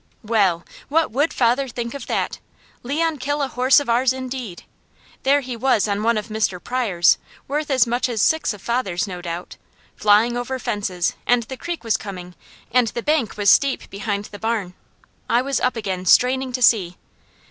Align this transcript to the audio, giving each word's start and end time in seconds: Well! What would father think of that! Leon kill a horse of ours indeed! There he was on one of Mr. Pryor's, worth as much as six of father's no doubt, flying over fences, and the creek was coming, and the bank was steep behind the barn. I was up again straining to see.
Well! 0.23 0.65
What 0.89 1.11
would 1.11 1.31
father 1.31 1.67
think 1.67 1.93
of 1.93 2.07
that! 2.07 2.39
Leon 2.81 3.17
kill 3.19 3.43
a 3.43 3.47
horse 3.47 3.79
of 3.79 3.87
ours 3.87 4.13
indeed! 4.13 4.63
There 5.21 5.41
he 5.41 5.55
was 5.55 5.87
on 5.87 6.01
one 6.01 6.17
of 6.17 6.29
Mr. 6.29 6.59
Pryor's, 6.63 7.19
worth 7.47 7.69
as 7.69 7.85
much 7.85 8.09
as 8.09 8.19
six 8.19 8.51
of 8.51 8.63
father's 8.63 9.05
no 9.05 9.21
doubt, 9.21 9.57
flying 9.95 10.35
over 10.37 10.57
fences, 10.57 11.13
and 11.27 11.43
the 11.43 11.55
creek 11.55 11.83
was 11.83 11.97
coming, 11.97 12.33
and 12.71 12.87
the 12.87 13.03
bank 13.03 13.37
was 13.37 13.51
steep 13.51 13.91
behind 13.91 14.25
the 14.25 14.39
barn. 14.39 14.73
I 15.29 15.43
was 15.43 15.59
up 15.59 15.75
again 15.75 16.07
straining 16.07 16.51
to 16.53 16.63
see. 16.63 16.97